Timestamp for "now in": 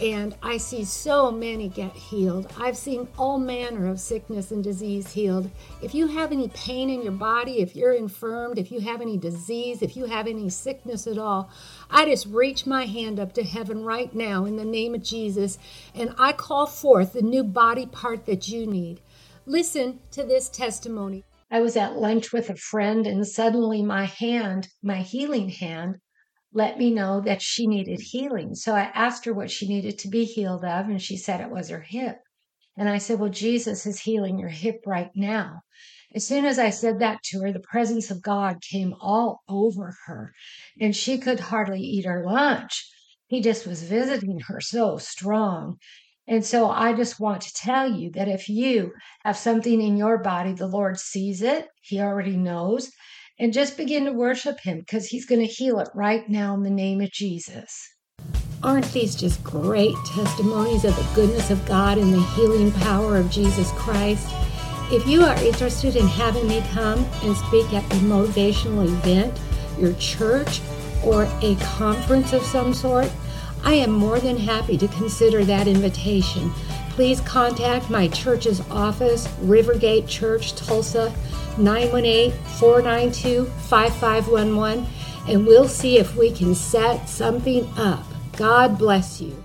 14.14-14.56, 56.28-56.62